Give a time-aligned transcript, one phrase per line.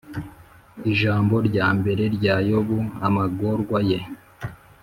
[0.91, 3.99] Ijambo rya mbere rya Yobu amagorwa ye